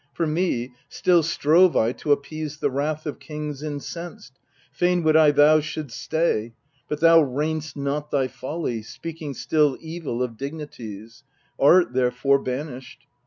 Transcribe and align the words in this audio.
For 0.13 0.25
me 0.25 0.73
still 0.89 1.21
strove 1.21 1.77
I 1.77 1.91
to 1.91 2.11
appease 2.11 2.57
the 2.57 2.71
wrath 2.71 3.05
Of 3.05 3.19
kings 3.19 3.61
incensed: 3.61 4.33
fain 4.71 5.03
would 5.03 5.15
I 5.15 5.29
thou 5.29 5.59
shouldst 5.59 6.01
stay. 6.01 6.53
But 6.89 7.01
thou 7.01 7.21
rein'st 7.23 7.75
not 7.77 8.09
thy 8.09 8.27
folly, 8.27 8.81
speaking 8.81 9.35
still 9.35 9.77
Evil 9.79 10.23
of 10.23 10.37
dignities; 10.37 11.23
art 11.59 11.93
therefore 11.93 12.39
banished. 12.39 13.05